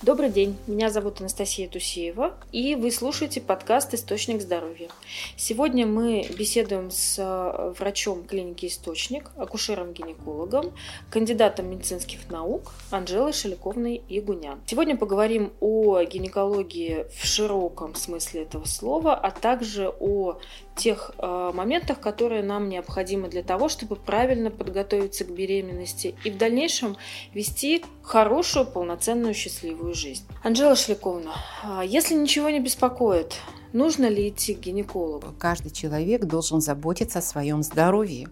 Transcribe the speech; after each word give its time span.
Добрый 0.00 0.30
день, 0.30 0.56
меня 0.68 0.90
зовут 0.90 1.18
Анастасия 1.18 1.68
Тусеева, 1.68 2.36
и 2.52 2.76
вы 2.76 2.92
слушаете 2.92 3.40
подкаст 3.40 3.94
«Источник 3.94 4.40
здоровья». 4.40 4.90
Сегодня 5.36 5.88
мы 5.88 6.24
беседуем 6.38 6.92
с 6.92 7.16
э, 7.18 7.74
врачом 7.76 8.22
клиники 8.22 8.66
«Источник», 8.66 9.32
акушером-гинекологом, 9.36 10.72
кандидатом 11.10 11.68
медицинских 11.68 12.30
наук 12.30 12.74
Анжелой 12.92 13.32
Шаляковной 13.32 14.00
Ягунян. 14.08 14.60
Сегодня 14.66 14.96
поговорим 14.96 15.52
о 15.58 16.00
гинекологии 16.04 17.06
в 17.12 17.26
широком 17.26 17.96
смысле 17.96 18.42
этого 18.42 18.66
слова, 18.66 19.16
а 19.16 19.32
также 19.32 19.92
о 19.98 20.38
тех 20.78 21.10
э, 21.18 21.50
моментах, 21.52 22.00
которые 22.00 22.42
нам 22.42 22.68
необходимы 22.68 23.28
для 23.28 23.42
того, 23.42 23.68
чтобы 23.68 23.96
правильно 23.96 24.50
подготовиться 24.50 25.24
к 25.24 25.30
беременности 25.30 26.14
и 26.24 26.30
в 26.30 26.38
дальнейшем 26.38 26.96
вести 27.34 27.84
хорошую, 28.02 28.66
полноценную, 28.66 29.34
счастливую 29.34 29.94
жизнь. 29.94 30.24
Анжела 30.42 30.76
Шляковна, 30.76 31.34
э, 31.62 31.82
если 31.86 32.14
ничего 32.14 32.48
не 32.48 32.60
беспокоит, 32.60 33.34
нужно 33.72 34.06
ли 34.06 34.28
идти 34.28 34.54
к 34.54 34.60
гинекологу? 34.60 35.34
Каждый 35.38 35.70
человек 35.70 36.24
должен 36.24 36.60
заботиться 36.60 37.18
о 37.18 37.22
своем 37.22 37.62
здоровье 37.62 38.28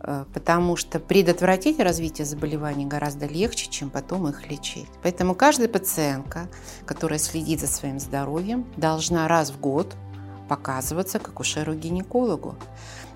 э, 0.00 0.24
потому 0.32 0.76
что 0.76 1.00
предотвратить 1.00 1.80
развитие 1.80 2.26
заболеваний 2.26 2.84
гораздо 2.84 3.26
легче, 3.26 3.68
чем 3.70 3.90
потом 3.90 4.28
их 4.28 4.48
лечить. 4.50 4.88
Поэтому 5.02 5.34
каждая 5.34 5.68
пациентка, 5.68 6.48
которая 6.84 7.18
следит 7.18 7.60
за 7.60 7.66
своим 7.66 7.98
здоровьем, 7.98 8.66
должна 8.76 9.26
раз 9.26 9.50
в 9.50 9.58
год 9.58 9.96
показываться 10.48 11.18
к 11.18 11.28
акушеру-гинекологу, 11.28 12.56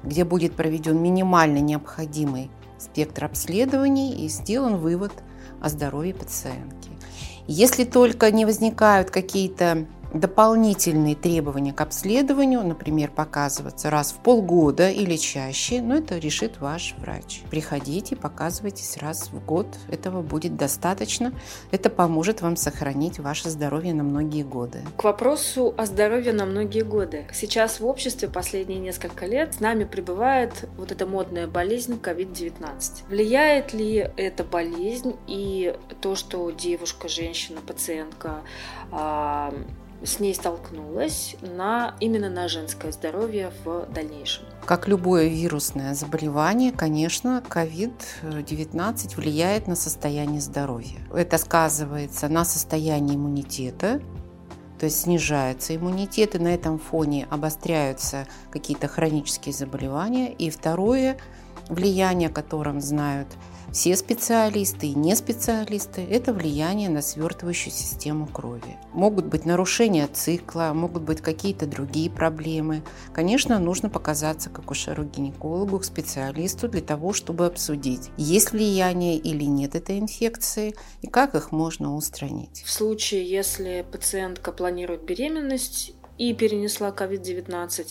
где 0.02 0.24
будет 0.24 0.54
проведен 0.54 1.02
минимально 1.02 1.58
необходимый 1.58 2.50
спектр 2.78 3.24
обследований 3.24 4.24
и 4.24 4.28
сделан 4.28 4.76
вывод 4.76 5.12
о 5.60 5.68
здоровье 5.68 6.14
пациентки. 6.14 6.90
Если 7.46 7.84
только 7.84 8.30
не 8.30 8.44
возникают 8.44 9.10
какие-то 9.10 9.86
дополнительные 10.12 11.14
требования 11.14 11.72
к 11.72 11.80
обследованию, 11.80 12.64
например, 12.64 13.10
показываться 13.10 13.90
раз 13.90 14.12
в 14.12 14.16
полгода 14.16 14.90
или 14.90 15.16
чаще, 15.16 15.80
но 15.80 15.96
это 15.96 16.18
решит 16.18 16.60
ваш 16.60 16.94
врач. 16.98 17.42
Приходите, 17.50 18.16
показывайтесь 18.16 18.96
раз 18.98 19.30
в 19.32 19.44
год, 19.44 19.66
этого 19.88 20.22
будет 20.22 20.56
достаточно. 20.56 21.32
Это 21.70 21.90
поможет 21.90 22.42
вам 22.42 22.56
сохранить 22.56 23.18
ваше 23.18 23.50
здоровье 23.50 23.94
на 23.94 24.02
многие 24.02 24.42
годы. 24.42 24.80
К 24.96 25.04
вопросу 25.04 25.74
о 25.76 25.86
здоровье 25.86 26.32
на 26.32 26.44
многие 26.44 26.82
годы. 26.82 27.26
Сейчас 27.32 27.80
в 27.80 27.86
обществе 27.86 28.28
последние 28.28 28.78
несколько 28.78 29.26
лет 29.26 29.54
с 29.54 29.60
нами 29.60 29.84
пребывает 29.84 30.68
вот 30.76 30.92
эта 30.92 31.06
модная 31.06 31.46
болезнь 31.46 32.00
COVID-19. 32.02 33.08
Влияет 33.08 33.72
ли 33.72 34.10
эта 34.16 34.44
болезнь 34.44 35.16
и 35.26 35.76
то, 36.00 36.16
что 36.16 36.50
девушка, 36.50 37.08
женщина, 37.08 37.60
пациентка 37.66 38.42
а, 38.90 39.54
с 40.02 40.20
ней 40.20 40.34
столкнулась 40.34 41.36
на, 41.42 41.94
именно 42.00 42.30
на 42.30 42.48
женское 42.48 42.92
здоровье 42.92 43.52
в 43.64 43.86
дальнейшем. 43.92 44.44
Как 44.64 44.88
любое 44.88 45.28
вирусное 45.28 45.94
заболевание, 45.94 46.72
конечно, 46.72 47.42
COVID-19 47.48 49.16
влияет 49.16 49.66
на 49.66 49.76
состояние 49.76 50.40
здоровья. 50.40 50.98
Это 51.12 51.38
сказывается 51.38 52.28
на 52.28 52.44
состоянии 52.44 53.16
иммунитета, 53.16 54.00
то 54.78 54.86
есть 54.86 55.02
снижается 55.02 55.76
иммунитет, 55.76 56.34
и 56.34 56.38
на 56.38 56.48
этом 56.48 56.78
фоне 56.78 57.26
обостряются 57.30 58.26
какие-то 58.50 58.88
хронические 58.88 59.52
заболевания. 59.52 60.32
И 60.32 60.48
второе 60.48 61.18
влияние, 61.68 62.30
о 62.30 62.32
котором 62.32 62.80
знают 62.80 63.28
все 63.72 63.94
специалисты 63.94 64.88
и 64.88 64.94
не 64.94 65.14
специалисты– 65.14 66.00
это 66.10 66.32
влияние 66.32 66.88
на 66.88 67.02
свертывающую 67.02 67.72
систему 67.72 68.26
крови. 68.26 68.76
Могут 68.92 69.26
быть 69.26 69.46
нарушения 69.46 70.08
цикла, 70.08 70.72
могут 70.74 71.04
быть 71.04 71.20
какие-то 71.20 71.66
другие 71.66 72.10
проблемы. 72.10 72.82
Конечно, 73.14 73.60
нужно 73.60 73.88
показаться 73.88 74.50
к 74.50 74.58
акушеру-гинекологу, 74.58 75.78
к 75.78 75.84
специалисту 75.84 76.68
для 76.68 76.80
того, 76.80 77.12
чтобы 77.12 77.46
обсудить, 77.46 78.10
есть 78.16 78.50
влияние 78.50 79.16
или 79.16 79.44
нет 79.44 79.76
этой 79.76 80.00
инфекции 80.00 80.74
и 81.02 81.06
как 81.06 81.36
их 81.36 81.52
можно 81.52 81.94
устранить. 81.94 82.62
В 82.66 82.70
случае, 82.72 83.24
если 83.24 83.86
пациентка 83.90 84.50
планирует 84.50 85.04
беременность 85.04 85.92
и 86.18 86.34
перенесла 86.34 86.90
COVID-19, 86.90 87.86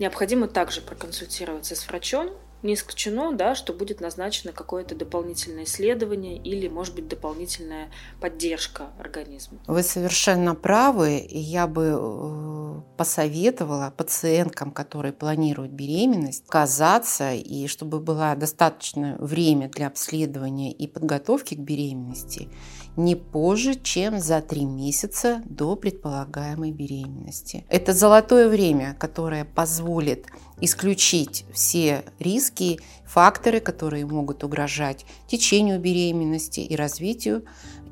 необходимо 0.00 0.48
также 0.48 0.80
проконсультироваться 0.80 1.76
с 1.76 1.86
врачом 1.86 2.30
не 2.62 2.74
исключено, 2.74 3.32
да, 3.32 3.54
что 3.54 3.72
будет 3.72 4.00
назначено 4.00 4.52
какое-то 4.52 4.94
дополнительное 4.94 5.64
исследование 5.64 6.36
или, 6.36 6.68
может 6.68 6.94
быть, 6.94 7.08
дополнительная 7.08 7.90
поддержка 8.20 8.90
организма. 8.98 9.58
Вы 9.66 9.82
совершенно 9.82 10.54
правы. 10.54 11.18
И 11.18 11.38
я 11.38 11.66
бы 11.66 11.96
э, 11.98 12.80
посоветовала 12.96 13.92
пациенткам, 13.96 14.70
которые 14.70 15.12
планируют 15.12 15.72
беременность, 15.72 16.46
казаться, 16.46 17.32
и 17.32 17.66
чтобы 17.66 18.00
было 18.00 18.34
достаточно 18.36 19.16
время 19.18 19.68
для 19.68 19.88
обследования 19.88 20.72
и 20.72 20.86
подготовки 20.86 21.54
к 21.54 21.58
беременности, 21.58 22.48
не 22.96 23.16
позже, 23.16 23.74
чем 23.74 24.18
за 24.20 24.40
три 24.40 24.64
месяца 24.64 25.42
до 25.44 25.76
предполагаемой 25.76 26.72
беременности. 26.72 27.64
Это 27.68 27.92
золотое 27.92 28.48
время, 28.48 28.94
которое 28.98 29.44
позволит 29.44 30.26
исключить 30.62 31.44
все 31.52 32.04
риски, 32.18 32.78
факторы, 33.04 33.60
которые 33.60 34.06
могут 34.06 34.44
угрожать 34.44 35.04
течению 35.26 35.78
беременности 35.78 36.60
и 36.60 36.74
развитию 36.76 37.44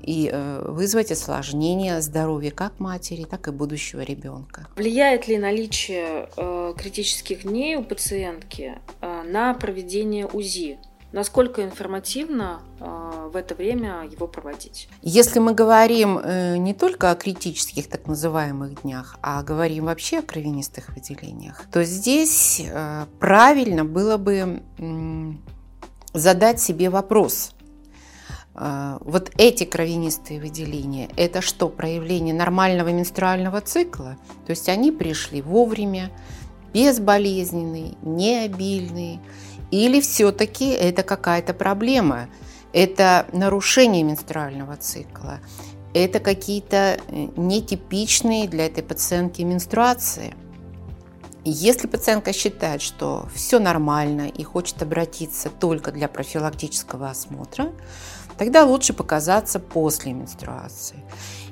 и 0.03 0.31
э, 0.33 0.65
вызвать 0.67 1.13
осложнение 1.13 2.01
здоровья 2.01 2.51
как 2.51 2.81
матери, 2.81 3.25
так 3.25 3.49
и 3.49 3.51
будущего 3.51 4.01
ребенка. 4.01 4.67
Влияет 4.77 5.29
ли 5.29 5.37
наличие 5.37 6.29
э, 6.37 6.75
критических 6.79 7.43
дней 7.43 7.77
у 7.77 7.83
пациентки 7.83 8.79
э, 9.03 9.23
на 9.25 9.53
проведение 9.53 10.27
УЗИ? 10.27 10.79
Насколько 11.13 11.65
информативно 11.65 12.61
э, 12.79 13.31
в 13.33 13.37
это 13.37 13.57
время 13.57 14.05
его 14.09 14.29
проводить? 14.29 14.89
Если 15.03 15.41
мы 15.41 15.55
говорим 15.55 16.19
э, 16.19 16.57
не 16.57 16.73
только 16.73 17.11
о 17.11 17.17
критических 17.17 17.89
так 17.89 18.07
называемых 18.07 18.83
днях, 18.83 19.17
а 19.21 19.43
говорим 19.43 19.87
вообще 19.87 20.21
о 20.21 20.23
кровянистых 20.23 20.91
выделениях, 20.91 21.65
то 21.73 21.83
здесь 21.83 22.63
э, 22.65 23.07
правильно 23.19 23.85
было 23.85 24.19
бы 24.19 24.63
задать 26.13 26.61
себе 26.61 26.91
вопрос. 26.91 27.53
Вот 28.53 29.31
эти 29.39 29.65
кровянистые 29.65 30.41
выделения– 30.41 31.09
это 31.17 31.41
что, 31.41 31.69
проявление 31.69 32.35
нормального 32.35 32.89
менструального 32.89 33.61
цикла? 33.61 34.17
То 34.45 34.51
есть 34.51 34.69
они 34.69 34.91
пришли 34.91 35.41
вовремя, 35.41 36.11
безболезненные, 36.73 37.95
необильные– 38.03 39.21
или 39.71 40.01
все-таки 40.01 40.71
это 40.71 41.03
какая-то 41.03 41.55
проблема? 41.55 42.29
Это 42.73 43.27
нарушение 43.33 44.03
менструального 44.03 44.77
цикла? 44.77 45.39
Это 45.95 46.21
какие-то 46.21 46.99
э, 47.09 47.29
нетипичные 47.37 48.49
для 48.49 48.67
этой 48.67 48.83
пациентки 48.83 49.43
менструации? 49.43 50.35
Если 51.45 51.87
пациентка 51.87 52.33
считает, 52.33 52.83
что 52.83 53.29
все 53.35 53.59
нормально 53.59 54.29
и 54.29 54.43
хочет 54.45 54.83
обратиться 54.83 55.49
только 55.49 55.91
для 55.91 56.07
профилактического 56.07 57.11
осмотра, 57.11 57.73
тогда 58.37 58.65
лучше 58.65 58.93
показаться 58.93 59.59
после 59.59 60.13
менструации. 60.13 61.03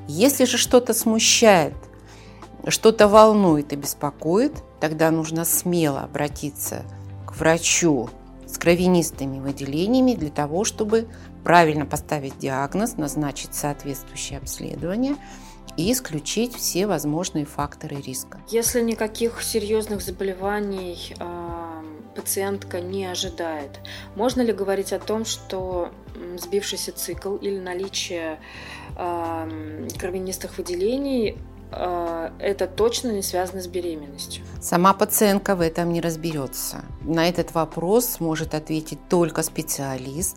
Если 0.07 0.45
же 0.45 0.59
что-то 0.59 0.93
смущает, 0.93 1.75
что-то 2.67 3.09
волнует 3.09 3.73
и 3.73 3.77
беспокоит, 3.77 4.53
тогда 4.78 5.11
нужно 5.11 5.45
смело 5.45 6.01
обратиться 6.01 6.83
врачу 7.38 8.10
с 8.47 8.59
кровянистыми 8.59 9.41
выделениями 9.41 10.15
для 10.15 10.30
того, 10.30 10.65
чтобы 10.65 11.07
правильно 11.45 11.86
поставить 11.86 12.39
диагноз, 12.39 12.97
назначить 12.97 13.54
соответствующее 13.54 14.39
обследование 14.39 15.16
и 15.77 15.92
исключить 15.92 16.54
все 16.54 16.86
возможные 16.86 17.45
факторы 17.45 17.97
риска. 17.97 18.41
Если 18.48 18.80
никаких 18.80 19.42
серьезных 19.42 20.03
заболеваний 20.03 21.15
э, 21.18 21.83
пациентка 22.16 22.80
не 22.80 23.07
ожидает, 23.07 23.78
можно 24.16 24.41
ли 24.41 24.53
говорить 24.53 24.92
о 24.92 24.98
том, 24.98 25.24
что 25.24 25.91
сбившийся 26.36 26.92
цикл 26.92 27.36
или 27.36 27.60
наличие 27.60 28.41
э, 28.97 29.89
кровянистых 29.98 30.59
выделений 30.59 31.39
это 31.70 32.66
точно 32.66 33.10
не 33.10 33.22
связано 33.22 33.60
с 33.60 33.66
беременностью. 33.66 34.44
Сама 34.60 34.94
пациентка 34.94 35.54
в 35.54 35.60
этом 35.60 35.92
не 35.92 36.00
разберется. 36.00 36.84
На 37.03 37.28
этот 37.28 37.54
вопрос 37.54 38.20
может 38.20 38.54
ответить 38.54 38.98
только 39.09 39.42
специалист 39.42 40.36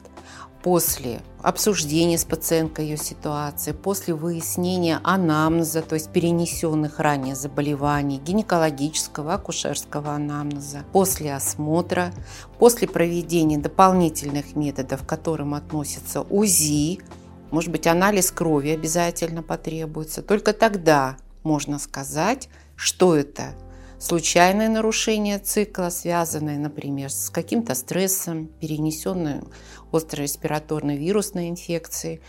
после 0.62 1.22
обсуждения 1.42 2.18
с 2.20 2.26
пациенткой 2.26 2.86
ее 2.86 2.98
ситуации, 2.98 3.72
после 3.72 4.14
выяснения 4.14 5.00
анамнеза, 5.04 5.82
то 5.82 5.96
есть 5.96 6.12
перенесенных 6.12 7.00
ранее 7.00 7.34
заболеваний, 7.34 8.20
гинекологического, 8.20 9.34
акушерского 9.34 10.12
анамнеза, 10.12 10.84
после 10.92 11.34
осмотра, 11.34 12.14
после 12.60 12.88
проведения 12.88 13.58
дополнительных 13.58 14.56
методов, 14.56 15.04
к 15.04 15.08
которым 15.08 15.56
относятся 15.56 16.22
УЗИ, 16.22 17.00
может 17.52 17.72
быть, 17.72 17.88
анализ 17.88 18.32
крови 18.32 18.70
обязательно 18.70 19.44
потребуется. 19.44 20.22
Только 20.22 20.54
тогда 20.54 21.18
можно 21.44 21.80
сказать, 21.80 22.50
что 22.76 23.16
это 23.16 23.54
случайное 24.00 24.70
нарушение 24.70 25.38
цикла, 25.38 25.90
связанное, 25.90 26.58
например, 26.58 27.12
с 27.12 27.30
каким-то 27.30 27.76
стрессом, 27.76 28.48
перенесенной 28.60 29.42
острой 29.92 30.24
респираторной 30.24 30.98
вирусной 30.98 31.50
инфекцией, 31.50 32.22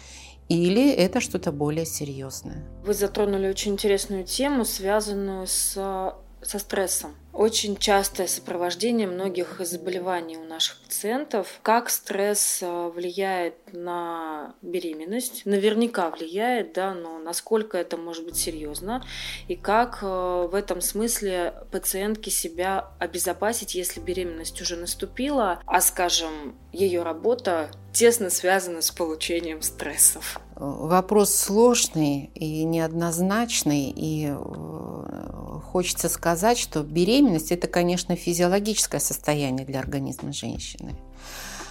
или 0.49 0.93
это 0.93 1.21
что-то 1.21 1.53
более 1.53 1.87
серьезное. 1.87 2.65
Вы 2.85 2.93
затронули 2.93 3.49
очень 3.49 3.73
интересную 3.73 4.25
тему, 4.25 4.65
связанную 4.65 5.47
с 5.47 6.13
со 6.43 6.59
стрессом. 6.59 7.15
Очень 7.33 7.79
частое 7.79 8.27
сопровождение 8.27 9.07
многих 9.07 9.59
заболеваний 9.65 10.37
у 10.37 10.45
наших 10.45 10.79
пациентов. 10.83 11.61
Как 11.63 11.89
стресс 11.89 12.59
э, 12.61 12.91
влияет 12.95 13.55
на 13.73 14.55
беременность? 14.61 15.47
Наверняка 15.47 16.11
влияет, 16.11 16.75
да, 16.75 16.93
но 16.93 17.19
насколько 17.19 17.79
это 17.79 17.97
может 17.97 18.27
быть 18.27 18.37
серьезно? 18.37 19.03
И 19.49 19.57
как 19.57 20.01
э, 20.03 20.07
в 20.07 20.55
этом 20.55 20.83
смысле 20.83 21.55
пациентке 21.71 22.31
себя 22.31 22.91
обезопасить, 22.99 23.75
если 23.75 24.01
беременность 24.01 24.61
уже 24.61 24.77
наступила, 24.77 25.63
а, 25.65 25.81
скажем, 25.81 26.55
ее 26.71 27.03
работа 27.03 27.71
тесно 27.95 28.29
связана 28.29 28.83
с 28.83 28.91
получением 28.91 29.63
стрессов? 29.63 30.39
Вопрос 30.65 31.35
сложный 31.35 32.31
и 32.37 32.63
неоднозначный, 32.63 33.91
и 33.91 34.29
э, 34.29 35.61
хочется 35.73 36.09
сказать, 36.09 36.57
что 36.57 36.85
беременность– 36.85 37.51
это, 37.51 37.67
конечно, 37.67 38.15
физиологическое 38.15 39.01
состояние 39.01 39.67
для 39.67 39.81
организма 39.81 40.33
женщины. 40.33 40.95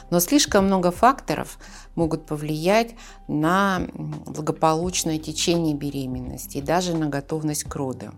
Но 0.09 0.19
слишком 0.19 0.65
много 0.65 0.91
факторов 0.91 1.57
могут 1.95 2.25
повлиять 2.25 2.95
на 3.29 3.87
благополучное 3.93 5.19
течение 5.19 5.73
беременности 5.73 6.57
и 6.57 6.61
даже 6.61 6.93
на 6.93 7.07
готовность 7.07 7.63
к 7.63 7.73
родам. 7.73 8.13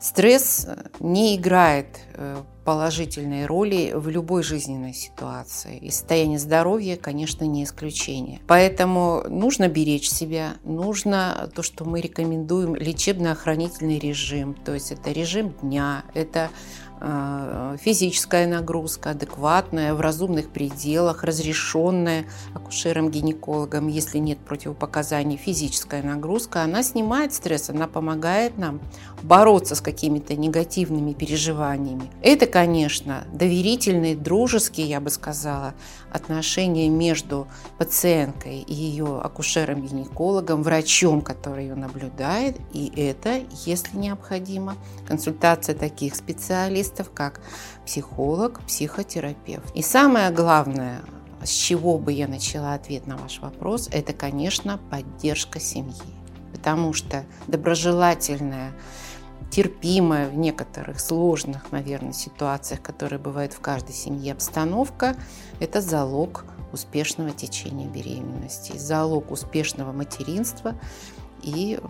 Стресс 0.00 0.66
не 1.00 1.36
играет 1.36 1.86
э, 2.14 2.36
положительной 2.64 3.46
роли 3.46 3.92
в 3.94 4.08
любой 4.08 4.42
жизненной 4.42 4.94
ситуации. 4.94 5.78
И 5.78 5.90
состояние 5.90 6.38
здоровья, 6.38 6.96
конечно, 6.96 7.44
не 7.44 7.64
исключение. 7.64 8.40
Поэтому 8.46 9.24
нужно 9.28 9.68
беречь 9.68 10.08
себя, 10.08 10.54
нужно 10.64 11.50
то, 11.54 11.62
что 11.62 11.84
мы 11.84 12.00
рекомендуем, 12.00 12.76
лечебно-охранительный 12.76 13.98
режим. 13.98 14.54
То 14.54 14.74
есть 14.74 14.92
это 14.92 15.10
режим 15.10 15.54
дня, 15.62 16.04
это 16.14 16.50
Э, 17.00 17.67
физическая 17.80 18.46
нагрузка 18.46 19.10
адекватная, 19.10 19.94
в 19.94 20.00
разумных 20.00 20.50
пределах, 20.50 21.24
разрешенная 21.24 22.26
акушером-гинекологом, 22.54 23.88
если 23.88 24.18
нет 24.18 24.38
противопоказаний, 24.38 25.36
физическая 25.36 26.02
нагрузка, 26.02 26.62
она 26.62 26.82
снимает 26.82 27.32
стресс, 27.32 27.70
она 27.70 27.86
помогает 27.86 28.58
нам 28.58 28.80
бороться 29.22 29.74
с 29.74 29.80
какими-то 29.80 30.36
негативными 30.36 31.12
переживаниями. 31.12 32.10
Это, 32.22 32.46
конечно, 32.46 33.24
доверительные, 33.32 34.16
дружеские, 34.16 34.86
я 34.88 35.00
бы 35.00 35.10
сказала, 35.10 35.74
отношения 36.10 36.88
между 36.88 37.48
пациенткой 37.78 38.60
и 38.60 38.74
ее 38.74 39.20
акушером-гинекологом, 39.20 40.62
врачом, 40.62 41.20
который 41.20 41.64
ее 41.64 41.74
наблюдает, 41.74 42.56
и 42.72 42.92
это, 42.96 43.42
если 43.64 43.96
необходимо, 43.96 44.76
консультация 45.06 45.74
таких 45.74 46.16
специалистов, 46.16 47.10
как 47.12 47.40
психолог, 47.86 48.60
психотерапевт. 48.66 49.74
И 49.74 49.82
самое 49.82 50.30
главное, 50.30 51.00
с 51.42 51.50
чего 51.50 51.98
бы 51.98 52.12
я 52.12 52.28
начала 52.28 52.74
ответ 52.74 53.06
на 53.06 53.16
ваш 53.16 53.40
вопрос, 53.40 53.88
это, 53.92 54.12
конечно, 54.12 54.78
поддержка 54.90 55.60
семьи. 55.60 55.94
Потому 56.52 56.92
что 56.92 57.24
доброжелательная 57.46 58.72
терпимая 59.50 60.28
в 60.28 60.36
некоторых 60.36 61.00
сложных, 61.00 61.72
наверное, 61.72 62.12
ситуациях, 62.12 62.82
которые 62.82 63.18
бывают 63.18 63.52
в 63.52 63.60
каждой 63.60 63.94
семье, 63.94 64.32
обстановка– 64.32 65.16
это 65.60 65.80
залог 65.80 66.44
успешного 66.72 67.30
течения 67.30 67.88
беременности, 67.88 68.76
залог 68.76 69.30
успешного 69.30 69.92
материнства 69.92 70.74
и 71.42 71.80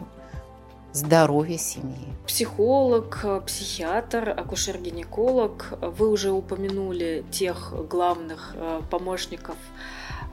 здоровья 0.93 1.58
семьи. 1.58 1.96
Психолог, 2.26 3.25
психиатр, 3.46 4.31
акушер-гинеколог. 4.31 5.79
Вы 5.81 6.08
уже 6.08 6.31
упомянули 6.31 7.25
тех 7.31 7.73
главных 7.88 8.52
э, 8.55 8.81
помощников 8.90 9.56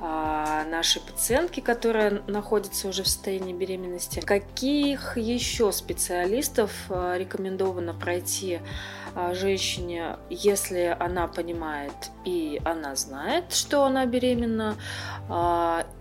а, 0.01 0.65
нашей 0.65 1.01
пациентки, 1.01 1.61
которая 1.61 2.21
находится 2.27 2.89
уже 2.89 3.03
в 3.03 3.07
состоянии 3.07 3.53
беременности. 3.53 4.19
Каких 4.19 5.17
еще 5.17 5.71
специалистов 5.71 6.71
рекомендовано 6.89 7.93
пройти 7.93 8.59
женщине, 9.31 10.17
если 10.29 10.95
она 10.99 11.27
понимает 11.27 11.93
и 12.25 12.61
она 12.65 12.95
знает, 12.95 13.53
что 13.53 13.85
она 13.85 14.05
беременна, 14.05 14.75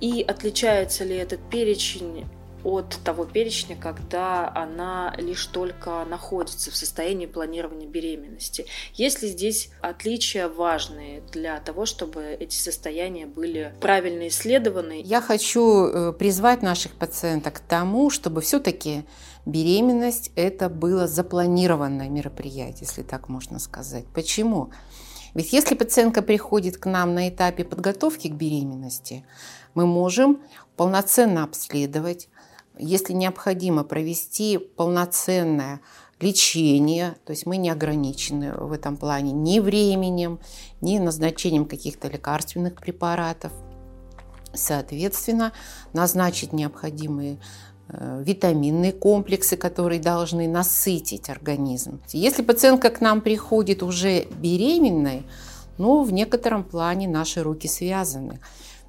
и 0.00 0.24
отличается 0.26 1.04
ли 1.04 1.14
этот 1.16 1.38
перечень 1.48 2.26
от 2.64 2.98
того 3.04 3.24
перечня, 3.26 3.76
когда 3.76 4.50
она 4.54 5.14
лишь 5.18 5.46
только 5.46 6.04
находится 6.04 6.70
в 6.70 6.76
состоянии 6.76 7.26
планирования 7.26 7.86
беременности. 7.86 8.66
Есть 8.94 9.22
ли 9.22 9.28
здесь 9.28 9.70
отличия 9.80 10.48
важные 10.48 11.22
для 11.32 11.60
того, 11.60 11.86
чтобы 11.86 12.36
эти 12.40 12.56
состояния 12.56 13.26
были 13.26 13.74
правильно 13.80 14.28
исследованы? 14.28 15.02
Я 15.04 15.20
хочу 15.20 15.86
э, 15.86 16.12
призвать 16.12 16.62
наших 16.62 16.92
пациенток 16.92 17.54
к 17.54 17.60
тому, 17.60 18.10
чтобы 18.10 18.40
все-таки 18.40 19.04
беременность 19.46 20.30
это 20.34 20.68
было 20.68 21.06
запланированное 21.06 22.08
мероприятие, 22.08 22.86
если 22.88 23.02
так 23.02 23.28
можно 23.28 23.58
сказать. 23.58 24.06
Почему? 24.14 24.70
Ведь 25.34 25.52
если 25.52 25.74
пациентка 25.74 26.22
приходит 26.22 26.78
к 26.78 26.86
нам 26.86 27.14
на 27.14 27.28
этапе 27.28 27.64
подготовки 27.64 28.28
к 28.28 28.34
беременности, 28.34 29.24
мы 29.74 29.84
можем 29.84 30.40
полноценно 30.76 31.42
обследовать, 31.42 32.28
если 32.78 33.12
необходимо 33.12 33.84
провести 33.84 34.58
полноценное 34.58 35.80
лечение, 36.20 37.16
то 37.24 37.32
есть 37.32 37.46
мы 37.46 37.56
не 37.56 37.70
ограничены 37.70 38.52
в 38.52 38.72
этом 38.72 38.96
плане 38.96 39.32
ни 39.32 39.60
временем, 39.60 40.40
ни 40.80 40.98
назначением 40.98 41.66
каких-то 41.66 42.08
лекарственных 42.08 42.76
препаратов. 42.76 43.52
Соответственно, 44.54 45.52
назначить 45.92 46.52
необходимые 46.52 47.38
э, 47.88 48.22
витаминные 48.24 48.92
комплексы, 48.92 49.56
которые 49.56 50.00
должны 50.00 50.46
насытить 50.46 51.28
организм. 51.28 52.00
Если 52.12 52.42
пациентка 52.42 52.90
к 52.90 53.00
нам 53.00 53.20
приходит 53.20 53.82
уже 53.82 54.26
беременной, 54.40 55.26
ну, 55.76 56.04
в 56.04 56.12
некотором 56.12 56.62
плане 56.62 57.08
наши 57.08 57.42
руки 57.42 57.66
связаны. 57.66 58.38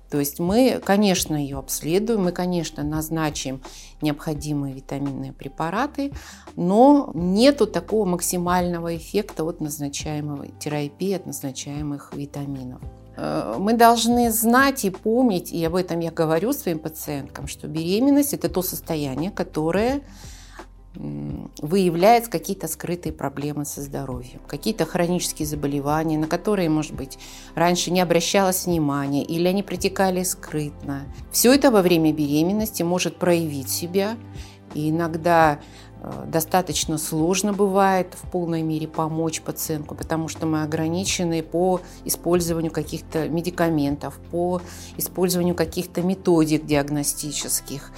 То 0.10 0.20
есть 0.20 0.40
мы, 0.40 0.82
конечно, 0.84 1.36
ее 1.36 1.58
обследуем, 1.58 2.24
мы, 2.24 2.32
конечно, 2.32 2.84
назначим 2.84 3.62
необходимые 4.02 4.74
витаминные 4.74 5.34
препараты, 5.34 6.14
но 6.56 7.12
нету 7.14 7.68
такого 7.68 8.06
максимального 8.06 8.96
эффекта 8.96 9.44
от 9.44 9.62
назначаемой 9.62 10.54
терапии, 10.60 11.14
от 11.14 11.26
назначаемых 11.26 12.14
витаминов. 12.14 12.82
Э, 13.18 13.56
мы 13.58 13.74
должны 13.74 14.32
знать 14.32 14.86
и 14.86 14.90
помнить, 14.90 15.52
и 15.52 15.64
об 15.64 15.76
этом 15.76 16.00
я 16.00 16.12
говорю 16.12 16.54
своим 16.54 16.80
пациенткам, 16.80 17.48
что 17.48 17.68
беременность– 17.68 18.34
это 18.34 18.50
то 18.50 18.62
состояние, 18.62 19.32
которое 19.32 20.02
выявляется 21.62 22.30
какие-то 22.30 22.68
скрытые 22.68 23.14
проблемы 23.14 23.66
со 23.66 23.82
здоровьем, 23.82 24.42
какие-то 24.48 24.86
хронические 24.86 25.48
заболевания, 25.48 26.18
на 26.18 26.28
которые, 26.28 26.70
может 26.70 26.94
быть, 26.94 27.18
раньше 27.56 27.92
не 27.92 28.02
обращалось 28.02 28.66
внимания 28.66 29.24
или 29.24 29.48
они 29.48 29.64
протекали 29.64 30.24
скрытно. 30.24 31.04
Все 31.32 31.54
это 31.54 31.72
во 31.72 31.82
время 31.82 32.12
беременности 32.14 32.84
может 32.84 33.18
проявить 33.18 33.70
себя, 33.70 34.18
и 34.74 34.90
иногда 34.90 35.60
э, 36.02 36.26
достаточно 36.28 36.98
сложно 36.98 37.54
бывает 37.54 38.14
в 38.22 38.30
полной 38.30 38.62
мере 38.62 38.88
помочь 38.88 39.42
пациенту, 39.42 39.96
потому 39.96 40.28
что 40.28 40.46
мы 40.46 40.64
ограничены 40.64 41.42
по 41.42 41.80
использованию 42.04 42.72
каких-то 42.72 43.30
медикаментов, 43.30 44.20
по 44.32 44.62
использованию 44.98 45.56
каких-то 45.56 46.02
методик 46.02 46.66
диагностических. 46.66 47.92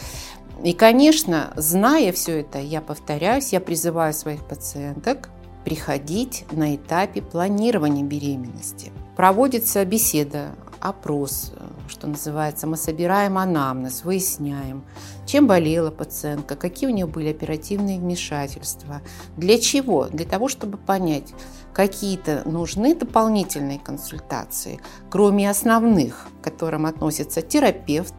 И, 0.64 0.74
конечно, 0.74 1.54
зная 1.56 2.12
все 2.12 2.42
это, 2.42 2.60
я 2.60 2.82
повторяюсь, 2.82 3.54
я 3.54 3.60
призываю 3.60 4.14
своих 4.14 4.46
пациенток 4.46 5.30
приходить 5.64 6.46
на 6.52 6.76
этапе 6.76 7.22
планирования 7.22 8.04
беременности. 8.04 8.92
Проводится 9.16 9.84
беседа, 9.86 10.56
опрос, 10.80 11.54
что 11.88 12.08
называется, 12.08 12.68
мы 12.68 12.78
собираем 12.78 13.38
анамнез, 13.38 14.04
выясняем, 14.04 14.84
чем 15.26 15.48
болела 15.48 15.92
пациентка, 15.92 16.56
какие 16.56 16.90
у 16.90 16.94
нее 16.94 17.06
были 17.06 17.30
оперативные 17.30 18.00
вмешательства, 18.00 19.02
для 19.36 19.60
чего? 19.60 20.06
Для 20.06 20.26
того, 20.26 20.48
чтобы 20.48 20.78
понять, 20.78 21.34
какие-то 21.74 22.44
нужны 22.46 22.96
дополнительные 22.96 23.80
консультации, 23.80 24.80
кроме 25.10 25.50
основных, 25.50 26.28
к 26.42 26.44
которым 26.44 26.86
относится 26.86 27.42
терапевт, 27.42 28.16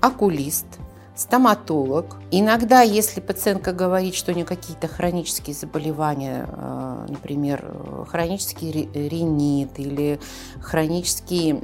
окулист– 0.00 0.66
стоматолог. 1.18 2.16
Иногда, 2.30 2.82
если 2.82 3.20
пациентка 3.20 3.72
говорит, 3.72 4.14
что 4.14 4.30
у 4.30 4.34
нее 4.36 4.44
какие-то 4.44 4.86
хронические 4.86 5.52
заболевания, 5.52 6.46
э, 6.46 7.06
например, 7.08 7.64
хронический 8.08 8.88
ринит 8.94 9.80
или 9.80 10.20
хронический 10.60 11.58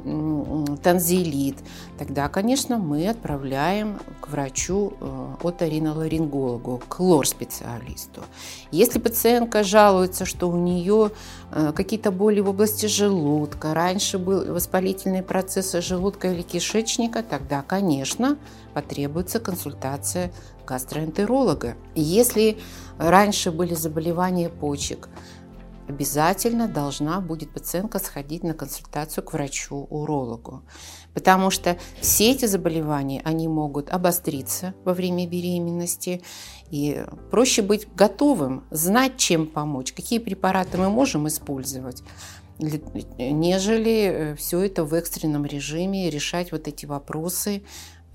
танзелит, 0.83 1.55
тогда, 1.97 2.27
конечно, 2.27 2.77
мы 2.77 3.07
отправляем 3.07 3.97
к 4.19 4.27
врачу 4.27 4.91
э, 4.99 5.35
оториноларингологу, 5.41 6.81
к 6.89 6.99
лор-специалисту. 6.99 8.23
Если 8.71 8.99
пациентка 8.99 9.63
жалуется, 9.63 10.25
что 10.25 10.49
у 10.49 10.57
нее 10.57 11.11
э, 11.53 11.71
какие-то 11.73 12.11
боли 12.11 12.41
в 12.41 12.49
области 12.49 12.87
желудка, 12.87 13.73
раньше 13.73 14.17
были 14.17 14.49
воспалительные 14.49 15.23
процессы 15.23 15.79
желудка 15.81 16.33
или 16.33 16.41
кишечника, 16.41 17.23
тогда, 17.23 17.61
конечно, 17.61 18.37
потребуется 18.75 19.39
консультация 19.39 20.33
гастроэнтеролога. 20.67 21.77
Если 21.95 22.59
раньше 22.97 23.49
были 23.49 23.73
заболевания 23.73 24.49
почек, 24.49 25.07
обязательно 25.87 26.67
должна 26.67 27.21
будет 27.21 27.51
пациентка 27.51 27.99
сходить 27.99 28.43
на 28.43 28.53
консультацию 28.53 29.23
к 29.23 29.31
врачу-урологу. 29.31 30.63
Потому 31.13 31.51
что 31.51 31.77
все 32.01 32.31
эти 32.31 32.47
заболевания, 32.47 33.21
они 33.23 33.47
могут 33.47 33.89
обостриться 33.89 34.73
во 34.83 34.93
время 34.93 35.25
беременности. 35.25 36.21
И 36.69 37.01
проще 37.31 37.61
быть 37.61 37.87
готовым, 37.95 38.65
знать, 38.71 39.15
чем 39.15 39.47
помочь, 39.47 39.93
какие 39.93 40.19
препараты 40.19 40.77
мы 40.77 40.89
можем 40.89 41.29
использовать, 41.29 42.03
нежели 42.59 43.91
э, 43.91 44.35
все 44.35 44.61
это 44.61 44.83
в 44.85 44.93
экстренном 44.93 45.45
режиме 45.45 46.09
решать 46.09 46.51
вот 46.51 46.67
эти 46.67 46.85
вопросы 46.85 47.63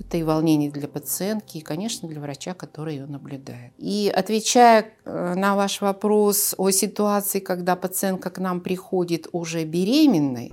это 0.00 0.16
и 0.16 0.22
волнение 0.22 0.70
для 0.70 0.88
пациентки, 0.88 1.58
и, 1.58 1.60
конечно, 1.60 2.08
для 2.08 2.20
врача, 2.20 2.54
который 2.54 2.96
ее 2.96 3.06
наблюдает. 3.06 3.72
И 3.78 4.12
отвечая 4.14 4.92
э, 5.04 5.34
на 5.34 5.54
ваш 5.54 5.80
вопрос 5.80 6.54
о 6.58 6.70
ситуации, 6.70 7.38
когда 7.38 7.76
пациентка 7.76 8.30
к 8.30 8.38
нам 8.38 8.60
приходит 8.60 9.28
уже 9.32 9.64
беременной, 9.64 10.52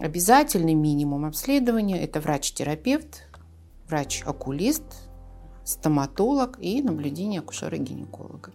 обязательный 0.00 0.74
минимум 0.74 1.24
обследования– 1.24 2.00
это 2.02 2.20
врач-терапевт, 2.20 3.28
врач-окулист, 3.88 4.82
стоматолог 5.64 6.58
и 6.60 6.82
наблюдение 6.82 7.40
акушера-гинеколога. 7.40 8.52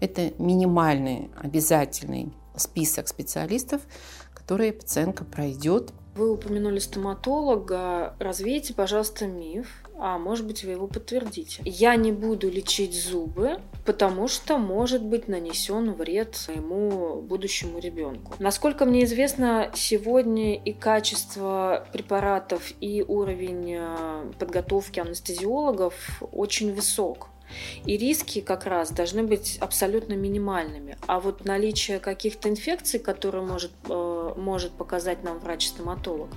Это 0.00 0.32
минимальный 0.38 1.30
обязательный 1.40 2.32
список 2.56 3.08
специалистов, 3.08 3.82
которые 4.34 4.72
пациентка 4.72 5.24
пройдет 5.24 5.92
вы 6.18 6.32
упомянули 6.32 6.80
стоматолога. 6.80 8.14
Развейте, 8.18 8.74
пожалуйста, 8.74 9.26
миф, 9.26 9.68
а 9.96 10.18
может 10.18 10.46
быть 10.46 10.64
вы 10.64 10.72
его 10.72 10.86
подтвердите. 10.86 11.62
Я 11.64 11.96
не 11.96 12.12
буду 12.12 12.50
лечить 12.50 12.94
зубы, 12.94 13.60
потому 13.86 14.28
что 14.28 14.58
может 14.58 15.02
быть 15.02 15.28
нанесен 15.28 15.92
вред 15.92 16.36
своему 16.36 17.22
будущему 17.22 17.78
ребенку. 17.78 18.34
Насколько 18.38 18.84
мне 18.84 19.04
известно, 19.04 19.70
сегодня 19.74 20.56
и 20.56 20.72
качество 20.72 21.86
препаратов, 21.92 22.72
и 22.80 23.04
уровень 23.06 23.76
э, 23.78 24.32
подготовки 24.38 25.00
анестезиологов 25.00 26.22
очень 26.32 26.74
высок. 26.74 27.28
И 27.84 27.96
риски 27.96 28.40
как 28.40 28.66
раз 28.66 28.90
должны 28.90 29.22
быть 29.22 29.58
абсолютно 29.60 30.14
минимальными. 30.14 30.96
А 31.06 31.20
вот 31.20 31.44
наличие 31.44 31.98
каких-то 31.98 32.48
инфекций, 32.48 33.00
которые 33.00 33.44
может, 33.44 33.72
э, 33.88 34.32
может 34.36 34.72
показать 34.72 35.22
нам 35.24 35.38
врач-стоматолог, 35.38 36.28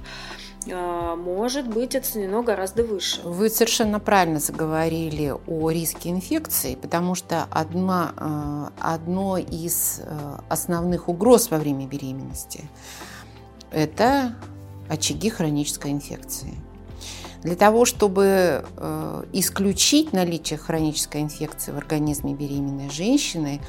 э, 0.67 1.15
может 1.15 1.67
быть 1.67 1.95
оценено 1.95 2.43
гораздо 2.43 2.83
выше. 2.83 3.21
Вы 3.23 3.49
совершенно 3.49 3.99
правильно 3.99 4.39
заговорили 4.39 5.33
о 5.47 5.69
риске 5.69 6.09
инфекции, 6.09 6.75
потому 6.75 7.15
что 7.15 7.45
одна, 7.49 8.13
э, 8.17 8.67
одно 8.79 9.37
из 9.37 10.01
основных 10.49 11.09
угроз 11.09 11.51
во 11.51 11.57
время 11.57 11.87
беременности– 11.87 12.65
это 13.71 14.35
очаги 14.89 15.29
хронической 15.29 15.91
инфекции. 15.91 16.53
Для 17.43 17.55
того, 17.55 17.85
чтобы 17.85 18.63
э, 18.77 19.23
исключить 19.33 20.13
наличие 20.13 20.59
хронической 20.59 21.21
инфекции 21.21 21.71
в 21.71 21.77
организме 21.77 22.33
беременной 22.33 22.89
женщины, 22.89 23.61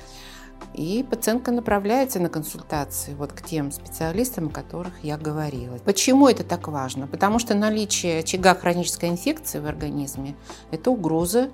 и 0.74 1.04
пациентка 1.08 1.52
направляется 1.52 2.18
на 2.20 2.28
консультации 2.28 3.14
вот 3.14 3.32
к 3.32 3.42
тем 3.42 3.72
специалистам, 3.72 4.46
о 4.46 4.50
которых 4.50 4.92
я 5.02 5.18
говорила. 5.18 5.76
Почему 5.84 6.28
это 6.28 6.44
так 6.44 6.68
важно? 6.68 7.06
Потому 7.06 7.38
что 7.38 7.54
наличие 7.54 8.20
очага 8.20 8.54
хронической 8.54 9.08
инфекции 9.08 9.58
в 9.58 9.66
организме– 9.66 10.34
это 10.70 10.90
угроза 10.90 11.50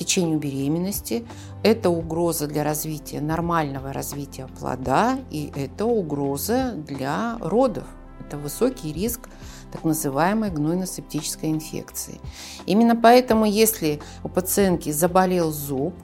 течению 0.00 0.38
беременности, 0.38 1.26
это 1.62 1.90
угроза 1.90 2.46
для 2.46 2.64
развития, 2.64 3.20
нормального 3.20 3.92
развития 3.92 4.48
плода, 4.58 5.18
и 5.30 5.52
это 5.54 5.84
угроза 5.84 6.72
для 6.74 7.36
родов. 7.40 7.84
Это 8.26 8.38
высокий 8.38 8.92
риск 8.92 9.28
так 9.70 9.84
называемой 9.84 10.50
гнойно-септической 10.50 11.50
инфекции. 11.50 12.20
Именно 12.66 12.96
поэтому, 12.96 13.44
если 13.44 14.00
у 14.24 14.28
пациентки 14.28 14.90
заболел 14.90 15.50
зуб, 15.50 15.94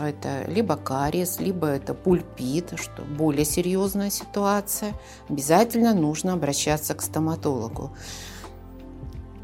это 0.00 0.44
либо 0.48 0.76
кариес, 0.76 1.38
либо 1.38 1.68
это 1.68 1.94
пульпит, 1.94 2.72
что 2.76 3.02
более 3.02 3.44
серьезная 3.44 4.10
ситуация, 4.10 4.92
обязательно 5.28 5.94
нужно 5.94 6.32
обращаться 6.32 6.94
к 6.94 7.02
стоматологу. 7.02 7.92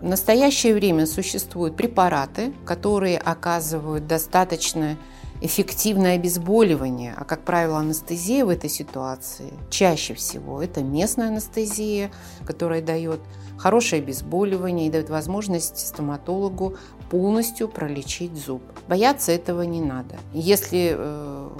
В 0.00 0.04
настоящее 0.04 0.74
время 0.74 1.06
существуют 1.06 1.76
препараты, 1.76 2.52
которые 2.64 3.18
оказывают 3.18 4.06
достаточно 4.06 4.96
эффективное 5.40 6.16
обезболивание, 6.16 7.14
а, 7.16 7.24
как 7.24 7.44
правило, 7.44 7.78
анестезия 7.78 8.44
в 8.44 8.48
этой 8.48 8.70
ситуации 8.70 9.52
чаще 9.70 10.14
всего 10.14 10.62
это 10.62 10.82
местная 10.82 11.28
анестезия, 11.28 12.10
которая 12.44 12.82
дает 12.82 13.20
хорошее 13.56 14.02
обезболивание 14.02 14.88
и 14.88 14.90
дает 14.90 15.10
возможность 15.10 15.78
стоматологу 15.78 16.76
полностью 17.10 17.68
пролечить 17.68 18.34
зуб. 18.34 18.62
Бояться 18.88 19.32
этого 19.32 19.62
не 19.62 19.80
надо. 19.80 20.16
Если 20.32 20.94
э, 20.96 21.50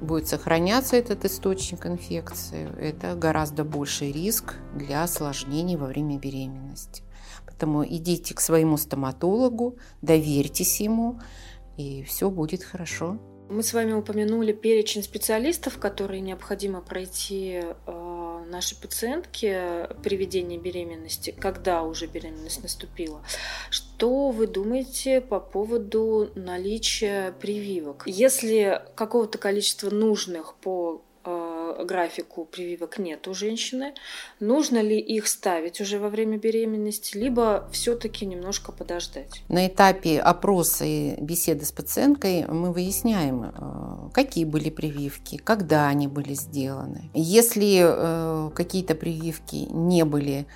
будет 0.00 0.28
сохраняться 0.28 0.96
этот 0.96 1.24
источник 1.24 1.86
инфекции, 1.86 2.68
это 2.80 3.14
гораздо 3.14 3.64
больший 3.64 4.12
риск 4.12 4.54
для 4.74 5.04
осложнений 5.04 5.76
во 5.76 5.86
время 5.86 6.18
беременности. 6.18 7.02
Поэтому 7.46 7.84
идите 7.84 8.34
к 8.34 8.40
своему 8.40 8.76
стоматологу, 8.76 9.76
доверьтесь 10.02 10.80
ему, 10.80 11.20
и 11.80 12.02
все 12.04 12.30
будет 12.30 12.62
хорошо. 12.62 13.18
Мы 13.48 13.64
с 13.64 13.72
вами 13.72 13.92
упомянули 13.92 14.52
перечень 14.52 15.02
специалистов, 15.02 15.78
которые 15.78 16.20
необходимо 16.20 16.80
пройти 16.80 17.60
э, 17.86 18.44
нашей 18.48 18.76
пациентке 18.76 19.88
при 20.02 20.16
ведении 20.16 20.58
беременности, 20.58 21.34
когда 21.36 21.82
уже 21.82 22.06
беременность 22.06 22.62
наступила. 22.62 23.22
Что 23.70 24.30
вы 24.30 24.46
думаете 24.46 25.20
по 25.20 25.40
поводу 25.40 26.30
наличия 26.34 27.32
прививок? 27.40 28.04
Если 28.06 28.82
какого-то 28.94 29.38
количества 29.38 29.90
нужных 29.90 30.54
по 30.54 31.02
графику 31.84 32.44
прививок 32.44 32.98
нет 32.98 33.26
у 33.28 33.34
женщины. 33.34 33.94
Нужно 34.40 34.80
ли 34.80 34.98
их 34.98 35.26
ставить 35.26 35.80
уже 35.80 35.98
во 35.98 36.08
время 36.08 36.38
беременности, 36.38 37.16
либо 37.16 37.68
все-таки 37.72 38.26
немножко 38.26 38.72
подождать? 38.72 39.42
На 39.48 39.66
этапе 39.66 40.20
опроса 40.20 40.84
и 40.84 41.20
беседы 41.20 41.64
с 41.64 41.72
пациенткой 41.72 42.46
мы 42.46 42.72
выясняем, 42.72 43.44
э, 43.44 44.10
какие 44.12 44.44
были 44.44 44.70
прививки, 44.70 45.36
когда 45.36 45.88
они 45.88 46.08
были 46.08 46.34
сделаны. 46.34 47.10
Если 47.14 47.80
э, 47.82 48.50
какие-то 48.54 48.94
прививки 48.94 49.66
не 49.70 50.04
были 50.04 50.46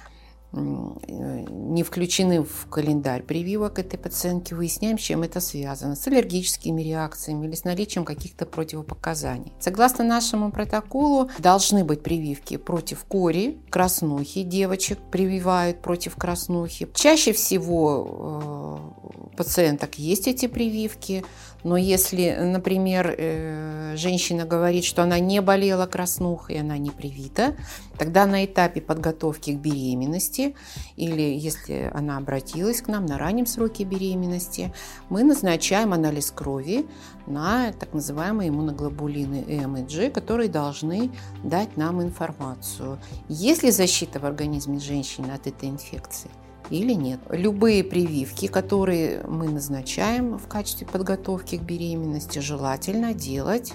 не 0.54 1.82
включены 1.82 2.42
в 2.42 2.66
календарь 2.70 3.22
прививок 3.22 3.78
этой 3.78 3.98
пациентки, 3.98 4.54
выясняем, 4.54 4.98
с 4.98 5.02
чем 5.02 5.22
это 5.22 5.40
связано, 5.40 5.96
с 5.96 6.06
аллергическими 6.06 6.82
реакциями 6.82 7.46
или 7.46 7.54
с 7.54 7.64
наличием 7.64 8.04
каких-то 8.04 8.46
противопоказаний. 8.46 9.52
Согласно 9.58 10.04
нашему 10.04 10.50
протоколу, 10.50 11.30
должны 11.38 11.84
быть 11.84 12.02
прививки 12.02 12.56
против 12.56 13.04
кори, 13.04 13.58
краснухи, 13.70 14.42
девочек 14.42 14.98
прививают 15.10 15.82
против 15.82 16.16
краснухи. 16.16 16.88
Чаще 16.94 17.32
всего 17.32 19.10
э, 19.14 19.23
пациенток 19.36 19.98
есть 19.98 20.28
эти 20.28 20.46
прививки, 20.46 21.24
но 21.64 21.78
если, 21.78 22.36
например, 22.40 23.14
э, 23.16 23.94
женщина 23.96 24.44
говорит, 24.44 24.84
что 24.84 25.02
она 25.02 25.18
не 25.18 25.40
болела 25.40 25.86
краснухой, 25.86 26.60
она 26.60 26.76
не 26.76 26.90
привита, 26.90 27.56
тогда 27.98 28.26
на 28.26 28.44
этапе 28.44 28.80
подготовки 28.80 29.52
к 29.52 29.58
беременности 29.58 30.54
или 30.96 31.22
если 31.22 31.90
она 31.94 32.18
обратилась 32.18 32.82
к 32.82 32.88
нам 32.88 33.06
на 33.06 33.18
раннем 33.18 33.46
сроке 33.46 33.84
беременности, 33.84 34.74
мы 35.08 35.24
назначаем 35.24 35.94
анализ 35.94 36.30
крови 36.30 36.86
на 37.26 37.72
так 37.72 37.94
называемые 37.94 38.50
иммуноглобулины 38.50 39.44
М 39.48 39.76
и 39.78 39.82
G, 39.82 40.10
которые 40.10 40.50
должны 40.50 41.10
дать 41.42 41.76
нам 41.78 42.02
информацию. 42.02 42.98
Есть 43.28 43.62
ли 43.62 43.70
защита 43.70 44.20
в 44.20 44.26
организме 44.26 44.78
женщины 44.78 45.30
от 45.32 45.46
этой 45.46 45.70
инфекции? 45.70 46.30
Или 46.70 46.92
нет. 46.92 47.20
Любые 47.30 47.84
прививки, 47.84 48.46
которые 48.46 49.22
мы 49.26 49.48
назначаем 49.48 50.38
в 50.38 50.46
качестве 50.48 50.86
подготовки 50.86 51.56
к 51.56 51.62
беременности, 51.62 52.38
желательно 52.38 53.14
делать 53.14 53.74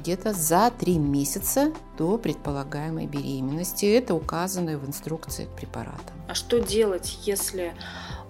где-то 0.00 0.32
за 0.32 0.72
три 0.76 0.98
месяца 0.98 1.72
до 1.96 2.18
предполагаемой 2.18 3.06
беременности. 3.06 3.86
Это 3.86 4.14
указано 4.14 4.76
в 4.76 4.86
инструкции 4.86 5.44
к 5.44 5.56
препаратам. 5.56 6.14
А 6.28 6.34
что 6.34 6.58
делать, 6.58 7.18
если 7.22 7.74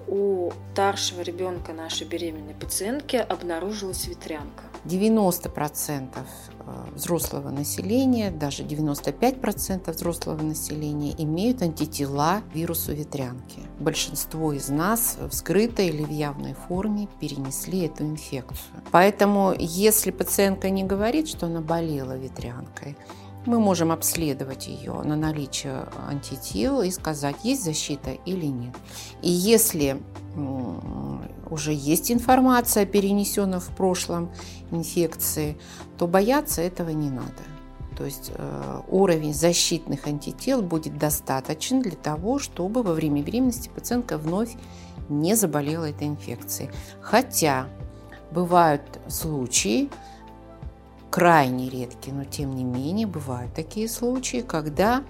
у 0.07 0.53
старшего 0.73 1.23
ребенка 1.23 1.73
нашей 1.73 2.07
беременной 2.07 2.55
пациентки 2.55 3.17
обнаружилась 3.17 4.07
ветрянка? 4.07 4.63
90% 4.87 6.09
э, 6.15 6.95
взрослого 6.95 7.51
населения, 7.51 8.31
даже 8.31 8.63
95% 8.63 9.91
взрослого 9.93 10.43
населения 10.43 11.15
имеют 11.19 11.63
антитела 11.63 12.43
вирусу 12.55 12.93
ветрянки. 12.93 13.61
Большинство 13.79 14.53
из 14.53 14.69
нас 14.69 15.19
в 15.21 15.33
скрытой 15.33 15.89
или 15.89 16.05
в 16.05 16.11
явной 16.11 16.55
форме 16.55 17.09
перенесли 17.21 17.87
эту 17.87 18.05
инфекцию. 18.05 18.83
Поэтому, 18.93 19.55
если 19.59 20.11
пациентка 20.11 20.71
не 20.71 20.85
говорит, 20.85 21.29
что 21.29 21.47
она 21.47 21.61
болела 21.61 22.17
ветрянкой, 22.17 22.97
мы 23.47 23.61
можем 23.61 23.93
обследовать 23.93 24.67
ее 24.67 24.93
на 25.03 25.17
наличие 25.17 25.87
антител 26.09 26.83
и 26.83 26.91
сказать, 26.91 27.37
есть 27.45 27.65
защита 27.65 28.11
или 28.25 28.47
нет. 28.47 28.75
И 29.23 29.31
если 29.31 30.03
уже 31.51 31.73
есть 31.73 32.11
информация 32.11 32.83
о 32.83 32.87
перенесенной 32.87 33.61
в 33.61 33.69
прошлом 33.69 34.31
инфекции, 34.71 35.57
то 35.99 36.07
бояться 36.07 36.63
этого 36.63 36.91
не 36.91 37.11
надо. 37.11 37.43
То 37.97 38.05
есть 38.05 38.31
э, 38.35 38.81
уровень 38.89 39.33
защитных 39.33 40.07
антител 40.07 40.61
будет 40.61 40.99
достаточен 40.99 41.81
для 41.81 41.97
того, 41.97 42.39
чтобы 42.39 42.83
во 42.83 42.93
время 42.93 43.23
беременности 43.23 43.71
пациентка 43.75 44.19
вновь 44.19 44.55
не 45.09 45.35
заболела 45.35 45.89
этой 45.89 46.09
инфекцией. 46.09 46.71
Хотя 47.01 47.69
бывают 48.33 48.83
случаи, 49.09 49.89
крайне 51.11 51.71
редкие, 51.71 52.15
но 52.15 52.25
тем 52.25 52.55
не 52.55 52.65
менее 52.65 53.07
бывают 53.07 53.55
такие 53.55 53.89
случаи, 53.89 54.43
когда 54.47 55.03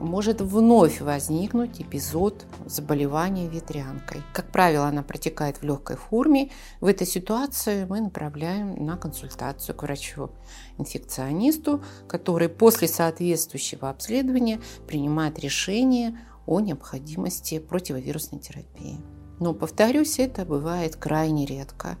может 0.00 0.40
вновь 0.40 1.00
возникнуть 1.00 1.80
эпизод 1.80 2.44
заболевания 2.66 3.48
ветрянкой. 3.48 4.22
Как 4.32 4.50
правило, 4.50 4.86
она 4.86 5.02
протекает 5.02 5.58
в 5.58 5.62
легкой 5.62 5.96
форме. 5.96 6.50
В 6.80 6.86
этой 6.86 7.06
ситуации 7.06 7.84
мы 7.84 8.00
направляем 8.00 8.84
на 8.84 8.96
консультацию 8.96 9.76
к 9.76 9.82
врачу-инфекционисту, 9.82 11.82
который 12.08 12.48
после 12.48 12.88
соответствующего 12.88 13.90
обследования 13.90 14.60
принимает 14.86 15.38
решение 15.38 16.18
о 16.46 16.60
необходимости 16.60 17.58
противовирусной 17.58 18.40
терапии. 18.40 18.98
Но, 19.38 19.54
повторюсь, 19.54 20.18
это 20.18 20.44
бывает 20.44 20.96
крайне 20.96 21.46
редко. 21.46 21.96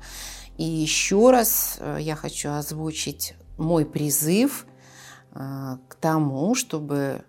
И 0.58 0.64
еще 0.64 1.30
раз 1.30 1.78
э, 1.80 1.98
я 2.00 2.16
хочу 2.16 2.50
озвучить 2.50 3.34
мой 3.56 3.86
призыв 3.86 4.66
э, 5.32 5.78
к 5.88 5.94
тому, 5.94 6.54
чтобы 6.54 7.24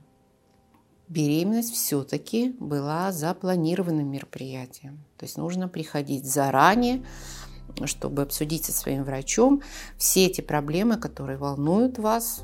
беременность 1.12 1.74
все-таки 1.74 2.56
была 2.58 3.12
запланированным 3.12 4.10
мероприятием. 4.10 5.04
То 5.18 5.26
есть 5.26 5.38
нужно 5.38 5.68
приходить 5.68 6.26
заранее, 6.26 7.06
чтобы 7.86 8.22
обсудить 8.22 8.66
со 8.66 8.72
своим 8.72 9.04
врачом 9.04 9.62
все 9.98 10.26
эти 10.26 10.42
проблемы, 10.42 10.98
которые 10.98 11.38
волнуют 11.38 12.00
вас, 12.00 12.44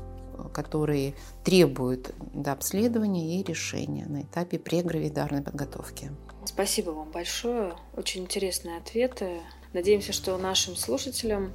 которые 0.52 1.14
требуют 1.44 2.14
до 2.34 2.52
обследования 2.52 3.40
и 3.40 3.42
решения 3.42 4.06
на 4.06 4.22
этапе 4.22 4.58
прегравидарной 4.58 5.42
подготовки. 5.42 6.12
Спасибо 6.44 6.90
вам 6.90 7.10
большое. 7.10 7.74
Очень 7.96 8.22
интересные 8.22 8.76
ответы. 8.76 9.40
Надеемся, 9.72 10.12
что 10.12 10.36
нашим 10.36 10.76
слушателям 10.76 11.52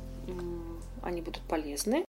они 1.04 1.22
будут 1.22 1.44
полезны. 1.44 2.02